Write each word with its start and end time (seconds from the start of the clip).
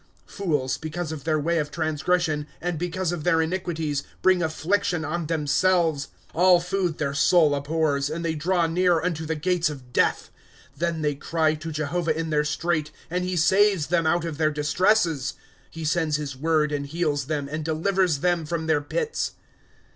"Fools, 0.25 0.79
because 0.79 1.11
of 1.11 1.25
their 1.25 1.39
way 1.39 1.59
of 1.59 1.69
transgression. 1.69 2.47
And 2.59 2.79
because 2.79 3.11
of 3.11 3.23
their 3.23 3.39
iniquities, 3.39 4.01
bring 4.23 4.41
affliction 4.41 5.05
on 5.05 5.27
them 5.27 5.45
selves. 5.45 6.05
"^ 6.07 6.09
All 6.33 6.59
food 6.59 6.97
their 6.97 7.13
soul 7.13 7.53
abhors. 7.53 8.09
And 8.09 8.25
they 8.25 8.33
draw 8.33 8.65
near 8.65 8.99
unto 8.99 9.27
the 9.27 9.35
gates 9.35 9.69
of 9.69 9.93
death.'" 9.93 10.31
Then 10.79 11.03
they 11.03 11.13
cry 11.13 11.53
to 11.53 11.71
Jehovah 11.71 12.17
in 12.17 12.31
tiieir 12.31 12.47
strait. 12.47 12.89
And 13.11 13.23
he 13.23 13.35
saves 13.37 13.85
them 13.93 14.07
out 14.07 14.25
of 14.25 14.39
their 14.39 14.49
distresses. 14.49 15.35
^ 15.37 15.39
He 15.69 15.85
sends 15.85 16.17
liis 16.17 16.35
word, 16.35 16.71
and 16.71 16.87
heals 16.87 17.25
them, 17.27 17.47
And 17.47 17.63
delivers 17.63 18.21
them 18.21 18.47
from 18.47 18.65
their 18.65 18.81
pits. 18.81 19.33